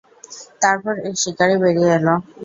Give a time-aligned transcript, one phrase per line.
[0.61, 2.07] তারপর, এক শিকারী বেরিয়ে এল।